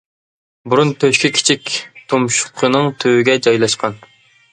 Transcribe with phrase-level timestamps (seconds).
[0.73, 1.73] بۇرۇن تۆشۈكى كىچىك،
[2.13, 4.01] تۇمشۇقىنىڭ تۈۋىگە جايلاشقان.